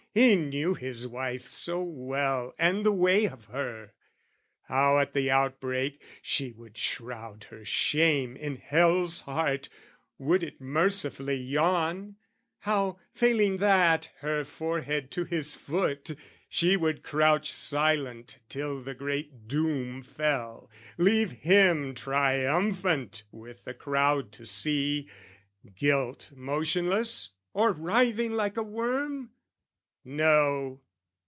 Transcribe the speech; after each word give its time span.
He 0.13 0.35
knew 0.35 0.73
his 0.73 1.07
wife 1.07 1.47
so 1.47 1.81
well 1.81 2.53
and 2.59 2.85
the 2.85 2.91
way 2.91 3.23
of 3.29 3.45
her 3.45 3.93
How 4.63 4.99
at 4.99 5.13
the 5.13 5.31
outbreak 5.31 6.03
she 6.21 6.51
would 6.51 6.77
shroud 6.77 7.45
her 7.45 7.63
shame 7.63 8.35
In 8.35 8.57
hell's 8.57 9.21
heart, 9.21 9.69
would 10.17 10.43
it 10.43 10.59
mercifully 10.59 11.37
yawn 11.37 12.17
How, 12.59 12.99
failing 13.13 13.55
that, 13.59 14.09
her 14.19 14.43
forehead 14.43 15.11
to 15.11 15.23
his 15.23 15.55
foot, 15.55 16.09
She 16.49 16.75
would 16.75 17.03
crouch 17.03 17.49
silent 17.53 18.37
till 18.49 18.81
the 18.83 18.93
great 18.93 19.47
doom 19.47 20.03
fell, 20.03 20.69
Leave 20.97 21.31
him 21.31 21.95
triumphant 21.95 23.23
with 23.31 23.63
the 23.63 23.73
crowd 23.73 24.33
to 24.33 24.45
see! 24.45 25.07
Guilt 25.73 26.31
motionless 26.35 27.29
or 27.53 27.71
writhing 27.71 28.33
like 28.33 28.57
a 28.57 28.63
worm? 28.63 29.31
No! 30.03 30.81